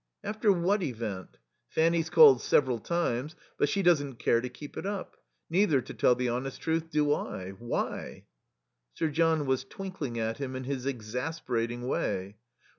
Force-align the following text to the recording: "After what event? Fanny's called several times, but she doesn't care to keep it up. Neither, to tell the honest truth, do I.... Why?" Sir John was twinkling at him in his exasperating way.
"After 0.23 0.51
what 0.51 0.81
event? 0.81 1.37
Fanny's 1.69 2.09
called 2.09 2.41
several 2.41 2.79
times, 2.79 3.35
but 3.59 3.69
she 3.69 3.83
doesn't 3.83 4.15
care 4.15 4.41
to 4.41 4.49
keep 4.49 4.75
it 4.75 4.83
up. 4.87 5.15
Neither, 5.47 5.79
to 5.79 5.93
tell 5.93 6.15
the 6.15 6.27
honest 6.27 6.59
truth, 6.59 6.89
do 6.89 7.13
I.... 7.13 7.51
Why?" 7.59 8.25
Sir 8.95 9.09
John 9.09 9.45
was 9.45 9.63
twinkling 9.63 10.17
at 10.17 10.39
him 10.39 10.55
in 10.55 10.63
his 10.63 10.87
exasperating 10.87 11.87
way. 11.87 12.37